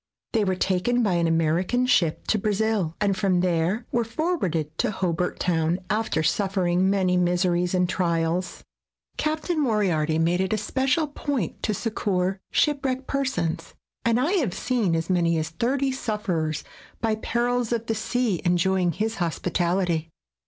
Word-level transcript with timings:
They 0.33 0.43
were 0.43 0.55
taken 0.55 1.03
by 1.03 1.13
an 1.13 1.27
American 1.27 1.85
ship 1.85 2.25
to 2.25 2.39
Brazil, 2.39 2.95
and 2.99 3.15
from 3.15 3.41
there 3.41 3.85
were 3.91 4.03
forwarded 4.03 4.75
to 4.79 4.89
Hobart 4.89 5.39
Town, 5.39 5.77
after 5.91 6.23
suf 6.23 6.55
fering 6.55 6.79
many 6.85 7.17
miseries 7.17 7.75
and 7.75 7.87
trials. 7.87 8.63
Captain 9.17 9.59
Moriarity 9.61 10.17
made 10.17 10.41
it 10.41 10.53
a 10.53 10.57
special 10.57 11.05
point 11.05 11.61
to 11.61 11.75
succor 11.75 12.39
shipwrecked 12.51 13.05
persons, 13.05 13.75
and 14.03 14.19
I 14.19 14.31
have 14.37 14.55
seen 14.55 14.95
as 14.95 15.07
many 15.07 15.37
as 15.37 15.49
thirty 15.49 15.91
sufferers 15.91 16.63
by 16.99 17.13
perils 17.13 17.71
of 17.71 17.85
the 17.85 17.93
sea 17.93 18.41
enjoying 18.43 18.93
his 18.93 19.17
hospitality. 19.17 20.09